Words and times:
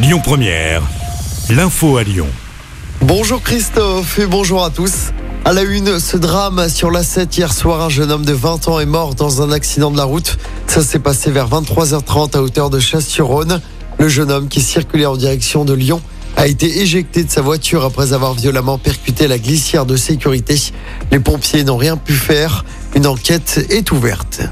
Lyon 0.00 0.20
Première, 0.22 0.82
l'info 1.50 1.96
à 1.96 2.04
Lyon. 2.04 2.28
Bonjour 3.00 3.42
Christophe 3.42 4.20
et 4.20 4.26
bonjour 4.26 4.64
à 4.64 4.70
tous. 4.70 5.10
À 5.44 5.52
la 5.52 5.62
une, 5.62 5.98
ce 5.98 6.16
drame 6.16 6.68
sur 6.68 6.92
la 6.92 7.02
7 7.02 7.36
hier 7.36 7.52
soir, 7.52 7.82
un 7.82 7.88
jeune 7.88 8.12
homme 8.12 8.24
de 8.24 8.32
20 8.32 8.68
ans 8.68 8.78
est 8.78 8.86
mort 8.86 9.16
dans 9.16 9.42
un 9.42 9.50
accident 9.50 9.90
de 9.90 9.96
la 9.96 10.04
route. 10.04 10.38
Ça 10.68 10.82
s'est 10.82 11.00
passé 11.00 11.32
vers 11.32 11.48
23h30 11.48 12.36
à 12.36 12.42
hauteur 12.42 12.70
de 12.70 12.78
Chasse-sur-Rhône. 12.78 13.60
Le 13.98 14.08
jeune 14.08 14.30
homme 14.30 14.46
qui 14.46 14.60
circulait 14.60 15.06
en 15.06 15.16
direction 15.16 15.64
de 15.64 15.74
Lyon 15.74 16.00
a 16.36 16.46
été 16.46 16.80
éjecté 16.80 17.24
de 17.24 17.30
sa 17.30 17.40
voiture 17.40 17.84
après 17.84 18.12
avoir 18.12 18.34
violemment 18.34 18.78
percuté 18.78 19.26
la 19.26 19.38
glissière 19.38 19.84
de 19.84 19.96
sécurité. 19.96 20.54
Les 21.10 21.18
pompiers 21.18 21.64
n'ont 21.64 21.76
rien 21.76 21.96
pu 21.96 22.12
faire. 22.12 22.64
Une 22.94 23.08
enquête 23.08 23.66
est 23.68 23.90
ouverte. 23.90 24.42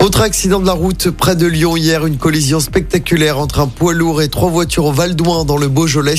Autre 0.00 0.22
accident 0.22 0.60
de 0.60 0.66
la 0.66 0.72
route 0.72 1.10
près 1.10 1.36
de 1.36 1.46
Lyon 1.46 1.76
hier, 1.76 2.06
une 2.06 2.16
collision 2.16 2.58
spectaculaire 2.58 3.38
entre 3.38 3.60
un 3.60 3.66
poids 3.66 3.92
lourd 3.92 4.22
et 4.22 4.30
trois 4.30 4.48
voitures 4.48 4.86
au 4.86 4.92
Val 4.92 5.14
d'Ouin 5.14 5.44
dans 5.44 5.58
le 5.58 5.68
Beaujolais. 5.68 6.14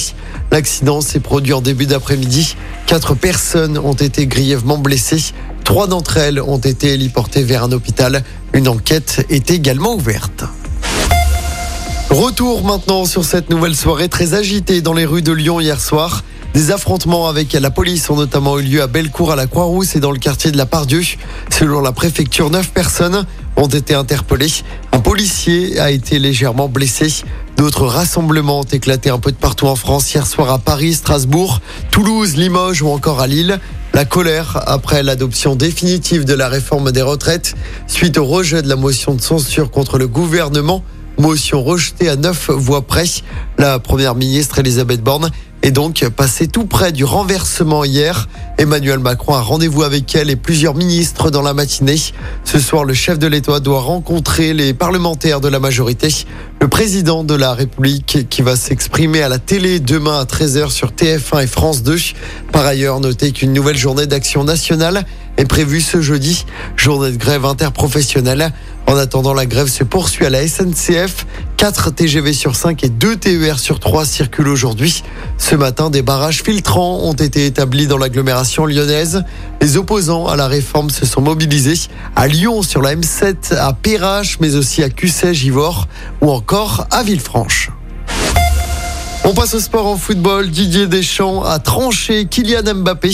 L'accident 0.51 1.01
s'est 1.01 1.19
produit 1.19 1.53
en 1.53 1.61
début 1.61 1.87
d'après-midi. 1.87 2.55
Quatre 2.85 3.15
personnes 3.15 3.79
ont 3.79 3.95
été 3.95 4.27
grièvement 4.27 4.77
blessées. 4.77 5.33
Trois 5.63 5.87
d'entre 5.87 6.17
elles 6.17 6.39
ont 6.39 6.59
été 6.59 6.93
héliportées 6.93 7.41
vers 7.41 7.63
un 7.63 7.71
hôpital. 7.71 8.23
Une 8.53 8.67
enquête 8.67 9.25
est 9.31 9.49
également 9.49 9.95
ouverte. 9.95 10.43
Retour 12.11 12.63
maintenant 12.63 13.05
sur 13.05 13.25
cette 13.25 13.49
nouvelle 13.49 13.75
soirée 13.75 14.09
très 14.09 14.35
agitée 14.35 14.81
dans 14.81 14.93
les 14.93 15.05
rues 15.05 15.23
de 15.23 15.31
Lyon 15.31 15.59
hier 15.59 15.81
soir. 15.81 16.23
Des 16.53 16.71
affrontements 16.71 17.29
avec 17.29 17.53
la 17.53 17.71
police 17.71 18.09
ont 18.09 18.17
notamment 18.17 18.59
eu 18.59 18.63
lieu 18.63 18.81
à 18.81 18.87
Bellecour, 18.87 19.31
à 19.31 19.37
la 19.37 19.47
Croix-Rousse 19.47 19.95
et 19.95 20.01
dans 20.01 20.11
le 20.11 20.19
quartier 20.19 20.51
de 20.51 20.57
la 20.57 20.65
Pardieu. 20.65 21.01
Selon 21.49 21.79
la 21.79 21.93
préfecture, 21.93 22.49
neuf 22.49 22.71
personnes 22.71 23.25
ont 23.55 23.67
été 23.67 23.93
interpellées. 23.93 24.51
Un 24.91 24.99
policier 24.99 25.79
a 25.79 25.91
été 25.91 26.19
légèrement 26.19 26.67
blessé. 26.67 27.23
D'autres 27.55 27.85
rassemblements 27.85 28.59
ont 28.59 28.63
éclaté 28.63 29.09
un 29.09 29.19
peu 29.19 29.31
de 29.31 29.37
partout 29.37 29.67
en 29.67 29.77
France 29.77 30.13
hier 30.13 30.27
soir 30.27 30.51
à 30.51 30.59
Paris, 30.59 30.93
Strasbourg, 30.93 31.61
Toulouse, 31.89 32.35
Limoges 32.35 32.81
ou 32.81 32.89
encore 32.89 33.21
à 33.21 33.27
Lille. 33.27 33.59
La 33.93 34.03
colère 34.03 34.61
après 34.67 35.03
l'adoption 35.03 35.55
définitive 35.55 36.25
de 36.25 36.33
la 36.33 36.49
réforme 36.49 36.91
des 36.91 37.01
retraites 37.01 37.55
suite 37.87 38.17
au 38.17 38.25
rejet 38.25 38.61
de 38.61 38.67
la 38.67 38.75
motion 38.75 39.13
de 39.13 39.21
censure 39.21 39.71
contre 39.71 39.97
le 39.97 40.07
gouvernement. 40.07 40.83
Motion 41.21 41.61
rejetée 41.61 42.09
à 42.09 42.15
neuf 42.15 42.49
voix 42.49 42.81
près. 42.81 43.05
La 43.59 43.77
première 43.77 44.15
ministre 44.15 44.57
Elisabeth 44.57 45.03
Borne 45.03 45.29
est 45.61 45.69
donc 45.69 46.03
passée 46.09 46.47
tout 46.47 46.65
près 46.65 46.91
du 46.91 47.03
renversement 47.03 47.83
hier. 47.83 48.27
Emmanuel 48.57 48.97
Macron 48.97 49.35
a 49.35 49.41
rendez-vous 49.41 49.83
avec 49.83 50.15
elle 50.15 50.31
et 50.31 50.35
plusieurs 50.35 50.73
ministres 50.73 51.29
dans 51.29 51.43
la 51.43 51.53
matinée. 51.53 51.97
Ce 52.43 52.57
soir, 52.57 52.85
le 52.85 52.95
chef 52.95 53.19
de 53.19 53.27
l'État 53.27 53.59
doit 53.59 53.81
rencontrer 53.81 54.55
les 54.55 54.73
parlementaires 54.73 55.41
de 55.41 55.47
la 55.47 55.59
majorité. 55.59 56.09
Le 56.59 56.67
président 56.67 57.23
de 57.23 57.35
la 57.35 57.53
République 57.53 58.27
qui 58.27 58.41
va 58.41 58.55
s'exprimer 58.55 59.21
à 59.21 59.29
la 59.29 59.37
télé 59.37 59.79
demain 59.79 60.19
à 60.19 60.23
13h 60.23 60.71
sur 60.71 60.89
TF1 60.89 61.43
et 61.43 61.47
France 61.47 61.83
2. 61.83 61.97
Par 62.51 62.65
ailleurs, 62.65 62.99
notez 62.99 63.31
qu'une 63.31 63.53
nouvelle 63.53 63.77
journée 63.77 64.07
d'action 64.07 64.43
nationale 64.43 65.05
est 65.37 65.45
prévue 65.45 65.81
ce 65.81 66.01
jeudi, 66.01 66.45
journée 66.75 67.11
de 67.11 67.17
grève 67.17 67.45
interprofessionnelle. 67.45 68.51
En 68.87 68.97
attendant, 68.97 69.33
la 69.33 69.45
grève 69.45 69.67
se 69.67 69.83
poursuit 69.83 70.25
à 70.25 70.29
la 70.29 70.47
SNCF. 70.47 71.25
4 71.57 71.91
TGV 71.91 72.33
sur 72.33 72.55
5 72.55 72.83
et 72.83 72.89
2 72.89 73.15
TER 73.15 73.59
sur 73.59 73.79
3 73.79 74.05
circulent 74.05 74.47
aujourd'hui. 74.47 75.03
Ce 75.37 75.55
matin, 75.55 75.89
des 75.89 76.01
barrages 76.01 76.41
filtrants 76.43 76.99
ont 77.03 77.13
été 77.13 77.45
établis 77.45 77.87
dans 77.87 77.97
l'agglomération 77.97 78.65
lyonnaise. 78.65 79.23
Les 79.61 79.77
opposants 79.77 80.27
à 80.27 80.35
la 80.35 80.47
réforme 80.47 80.89
se 80.89 81.05
sont 81.05 81.21
mobilisés 81.21 81.87
à 82.15 82.27
Lyon 82.27 82.63
sur 82.63 82.81
la 82.81 82.95
M7, 82.95 83.55
à 83.55 83.73
Perrache, 83.73 84.39
mais 84.41 84.55
aussi 84.55 84.83
à 84.83 84.89
Cussay, 84.89 85.33
Givors 85.33 85.87
ou 86.21 86.31
encore 86.31 86.87
à 86.91 87.03
Villefranche. 87.03 87.69
On 89.23 89.35
passe 89.35 89.53
au 89.53 89.59
sport 89.59 89.85
en 89.85 89.97
football. 89.97 90.49
Didier 90.49 90.87
Deschamps 90.87 91.43
a 91.43 91.59
tranché. 91.59 92.25
Kylian 92.25 92.73
Mbappé 92.73 93.11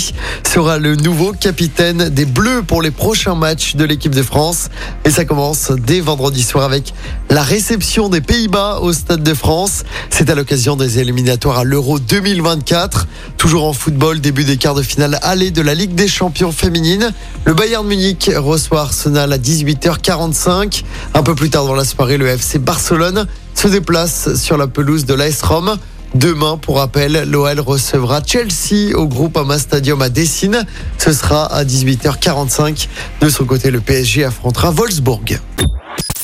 sera 0.48 0.80
le 0.80 0.96
nouveau 0.96 1.34
capitaine 1.34 2.08
des 2.08 2.24
Bleus 2.24 2.64
pour 2.64 2.82
les 2.82 2.92
prochains 2.92 3.36
matchs 3.36 3.76
de 3.76 3.84
l'équipe 3.84 4.16
de 4.16 4.24
France. 4.24 4.70
Et 5.04 5.10
ça 5.10 5.26
commence 5.26 5.70
dès 5.72 6.00
vendredi 6.00 6.44
soir 6.44 6.64
avec 6.64 6.94
la 7.30 7.44
réception 7.44 8.08
des 8.08 8.22
Pays-Bas 8.22 8.80
au 8.82 8.94
Stade 8.94 9.22
de 9.22 9.34
France. 9.34 9.84
C'est 10.10 10.30
à 10.30 10.36
l'occasion 10.36 10.78
des 10.78 10.98
éliminatoires 11.00 11.60
à 11.60 11.64
l'Euro 11.66 12.00
2024. 12.00 13.06
Toujours 13.36 13.66
en 13.66 13.74
football, 13.74 14.22
début 14.22 14.46
des 14.46 14.56
quarts 14.56 14.76
de 14.76 14.84
finale 14.84 15.20
aller 15.24 15.52
de 15.52 15.62
la 15.62 15.74
Ligue 15.74 15.94
des 15.94 16.08
champions 16.08 16.54
féminines. 16.54 17.12
Le 17.44 17.54
Bayern 17.54 17.86
Munich 17.86 18.32
reçoit 18.34 18.80
Arsenal 18.80 19.34
à 19.34 19.38
18h45. 19.38 20.84
Un 21.14 21.24
peu 21.24 21.36
plus 21.36 21.50
tard 21.50 21.66
dans 21.66 21.76
la 21.76 21.86
soirée, 21.86 22.16
le 22.16 22.28
FC 22.28 22.60
Barcelone 22.60 23.28
se 23.56 23.68
déplace 23.68 24.36
sur 24.36 24.56
la 24.56 24.68
pelouse 24.68 25.06
de 25.06 25.14
l'AS 25.14 25.42
Rome. 25.42 25.78
Demain, 26.16 26.58
pour 26.58 26.78
rappel, 26.78 27.24
l'OL 27.30 27.60
recevra 27.60 28.22
Chelsea 28.26 28.96
au 28.96 29.08
groupe 29.08 29.38
Ama 29.38 29.60
Stadium 29.60 30.02
à 30.02 30.10
Dessine. 30.10 30.66
Ce 30.98 31.12
sera 31.12 31.46
à 31.46 31.64
18h45. 31.64 32.88
De 33.22 33.30
son 33.30 33.46
côté, 33.46 33.72
le 33.72 33.82
PSG 33.82 34.24
affrontera 34.24 34.72
Wolfsburg. 34.72 35.40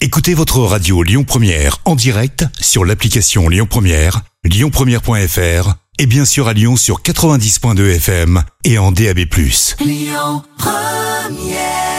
Écoutez 0.01 0.33
votre 0.33 0.59
radio 0.59 1.01
Lyon 1.03 1.23
Première 1.23 1.77
en 1.85 1.95
direct 1.95 2.45
sur 2.59 2.83
l'application 2.83 3.47
Lyon 3.47 3.67
Première, 3.69 4.21
lyonpremière.fr 4.43 5.75
et 5.99 6.05
bien 6.05 6.25
sûr 6.25 6.47
à 6.47 6.53
Lyon 6.53 6.75
sur 6.75 7.01
90.2 7.01 7.95
FM 7.95 8.43
et 8.65 8.77
en 8.77 8.91
DAB+. 8.91 9.19
Lyon 9.79 10.43
Première 10.57 11.92